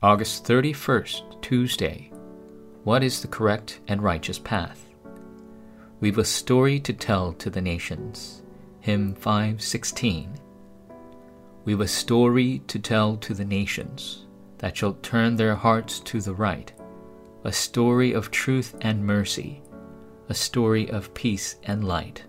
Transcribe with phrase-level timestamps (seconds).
[0.00, 2.12] August 31st, Tuesday.
[2.84, 4.86] What is the correct and righteous path?
[5.98, 8.44] We've a story to tell to the nations.
[8.78, 10.38] Hymn 516.
[11.64, 14.24] We've a story to tell to the nations
[14.58, 16.72] that shall turn their hearts to the right,
[17.42, 19.62] a story of truth and mercy,
[20.28, 22.22] a story of peace and light,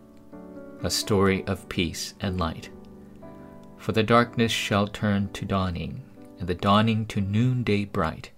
[0.82, 2.72] a story of peace and light.
[3.78, 6.02] For the darkness shall turn to dawning,
[6.40, 8.32] and the dawning to noonday bright,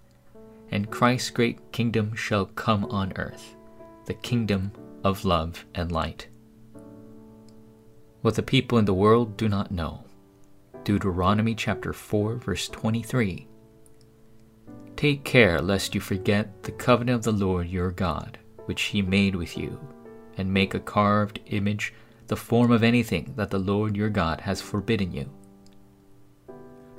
[0.72, 3.56] and Christ's great kingdom shall come on earth,
[4.06, 4.72] the kingdom
[5.04, 6.28] of love and light.
[8.22, 10.04] What the people in the world do not know.
[10.84, 13.48] Deuteronomy chapter 4 verse 23.
[14.96, 19.36] Take care lest you forget the covenant of the Lord your God, which he made
[19.36, 19.80] with you,
[20.38, 21.94] and make a carved image
[22.28, 25.30] the form of anything that the Lord your God has forbidden you.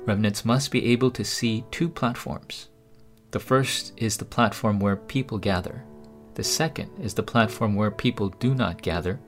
[0.05, 2.67] Remnants must be able to see two platforms.
[3.31, 5.85] The first is the platform where people gather.
[6.33, 9.19] The second is the platform where people do not gather.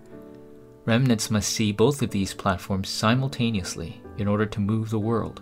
[0.85, 5.41] Remnants must see both of these platforms simultaneously in order to move the world.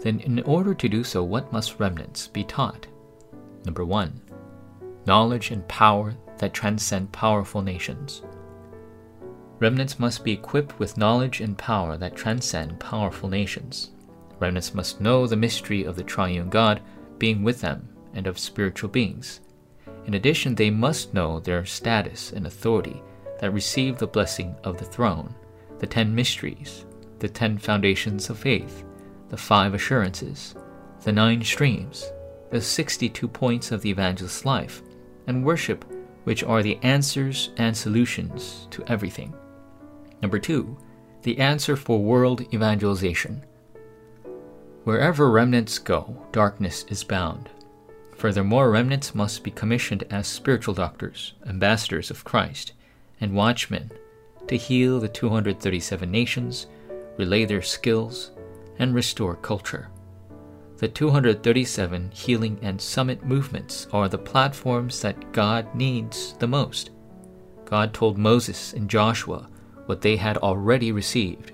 [0.00, 2.86] Then, in order to do so, what must remnants be taught?
[3.64, 4.20] Number one,
[5.06, 8.22] knowledge and power that transcend powerful nations.
[9.60, 13.90] Remnants must be equipped with knowledge and power that transcend powerful nations.
[14.44, 16.82] Remnants must know the mystery of the triune God
[17.16, 19.40] being with them and of spiritual beings.
[20.04, 23.02] In addition, they must know their status and authority
[23.40, 25.34] that receive the blessing of the throne,
[25.78, 26.84] the ten mysteries,
[27.20, 28.84] the ten foundations of faith,
[29.30, 30.54] the five assurances,
[31.04, 32.12] the nine streams,
[32.50, 34.82] the 62 points of the evangelist's life,
[35.26, 35.86] and worship,
[36.24, 39.32] which are the answers and solutions to everything.
[40.20, 40.76] Number two,
[41.22, 43.42] the answer for world evangelization.
[44.84, 47.48] Wherever remnants go, darkness is bound.
[48.16, 52.74] Furthermore, remnants must be commissioned as spiritual doctors, ambassadors of Christ,
[53.18, 53.90] and watchmen
[54.46, 56.66] to heal the 237 nations,
[57.16, 58.32] relay their skills,
[58.78, 59.88] and restore culture.
[60.76, 66.90] The 237 healing and summit movements are the platforms that God needs the most.
[67.64, 69.48] God told Moses and Joshua
[69.86, 71.52] what they had already received.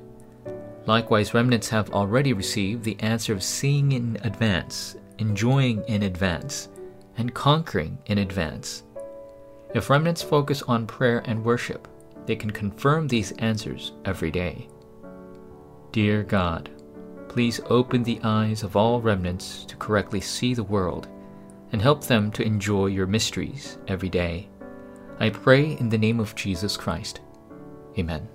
[0.90, 6.68] Likewise, remnants have already received the answer of seeing in advance, enjoying in advance,
[7.16, 8.82] and conquering in advance.
[9.72, 11.86] If remnants focus on prayer and worship,
[12.26, 14.66] they can confirm these answers every day.
[15.92, 16.68] Dear God,
[17.28, 21.06] please open the eyes of all remnants to correctly see the world
[21.70, 24.48] and help them to enjoy your mysteries every day.
[25.20, 27.20] I pray in the name of Jesus Christ.
[27.96, 28.28] Amen.